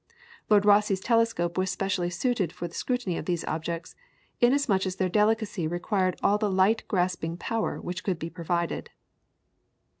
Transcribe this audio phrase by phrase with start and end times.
[0.49, 3.93] Lord Rosse's telescope was specially suited for the scrutiny of these objects,
[4.39, 8.89] inasmuch as their delicacy required all the light grasping power which could be provided.